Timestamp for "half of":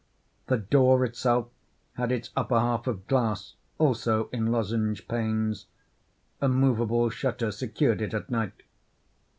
2.59-3.05